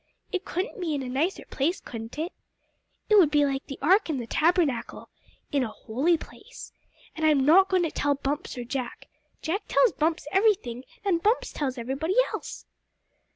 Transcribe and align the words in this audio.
It 0.31 0.45
couldn't 0.45 0.81
be 0.81 0.95
in 0.95 1.03
a 1.03 1.07
nicer 1.09 1.45
place, 1.45 1.79
could 1.79 2.17
it? 2.17 2.33
It 3.07 3.15
would 3.19 3.29
be 3.29 3.45
like 3.45 3.67
the 3.67 3.77
ark 3.83 4.09
in 4.09 4.17
the 4.17 4.25
tabernacle 4.25 5.09
in 5.51 5.61
a 5.63 5.67
holy 5.67 6.17
place. 6.17 6.73
And 7.15 7.23
I'm 7.23 7.45
not 7.45 7.69
going 7.69 7.83
to 7.83 7.91
tell 7.91 8.15
Bumps 8.15 8.57
or 8.57 8.63
Jack. 8.63 9.05
Jack 9.43 9.67
tells 9.67 9.91
Bumps 9.91 10.25
everything, 10.31 10.85
and 11.05 11.21
Bumps 11.21 11.53
tells 11.53 11.77
everybody 11.77 12.15
else!" 12.33 12.65